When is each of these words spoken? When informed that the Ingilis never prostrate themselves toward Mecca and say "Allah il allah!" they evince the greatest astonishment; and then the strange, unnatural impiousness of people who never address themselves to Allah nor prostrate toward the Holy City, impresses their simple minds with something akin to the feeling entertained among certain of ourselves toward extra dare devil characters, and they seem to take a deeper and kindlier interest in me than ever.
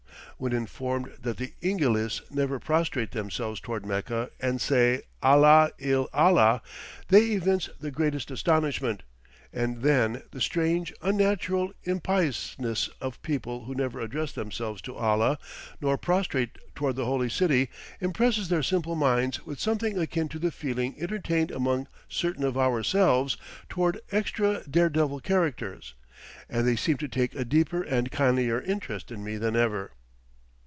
When 0.37 0.53
informed 0.53 1.17
that 1.21 1.37
the 1.37 1.53
Ingilis 1.61 2.19
never 2.31 2.57
prostrate 2.57 3.11
themselves 3.11 3.59
toward 3.59 3.85
Mecca 3.85 4.31
and 4.39 4.59
say 4.59 5.03
"Allah 5.21 5.69
il 5.77 6.09
allah!" 6.13 6.63
they 7.09 7.33
evince 7.35 7.69
the 7.79 7.91
greatest 7.91 8.31
astonishment; 8.31 9.03
and 9.53 9.83
then 9.83 10.23
the 10.31 10.41
strange, 10.41 10.91
unnatural 11.03 11.73
impiousness 11.83 12.89
of 12.99 13.21
people 13.21 13.65
who 13.65 13.75
never 13.75 13.99
address 13.99 14.31
themselves 14.31 14.81
to 14.81 14.95
Allah 14.95 15.37
nor 15.79 15.95
prostrate 15.95 16.57
toward 16.73 16.95
the 16.95 17.05
Holy 17.05 17.29
City, 17.29 17.69
impresses 17.99 18.49
their 18.49 18.63
simple 18.63 18.95
minds 18.95 19.45
with 19.45 19.59
something 19.59 19.99
akin 19.99 20.27
to 20.29 20.39
the 20.39 20.49
feeling 20.49 20.95
entertained 20.99 21.51
among 21.51 21.87
certain 22.09 22.43
of 22.43 22.57
ourselves 22.57 23.37
toward 23.69 23.99
extra 24.11 24.63
dare 24.67 24.89
devil 24.89 25.19
characters, 25.19 25.93
and 26.49 26.67
they 26.67 26.75
seem 26.75 26.97
to 26.97 27.07
take 27.07 27.35
a 27.35 27.45
deeper 27.45 27.83
and 27.83 28.09
kindlier 28.09 28.59
interest 28.61 29.11
in 29.11 29.23
me 29.23 29.37
than 29.37 29.55
ever. 29.55 29.91